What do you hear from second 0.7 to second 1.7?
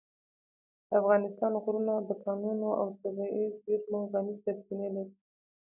د افغانستان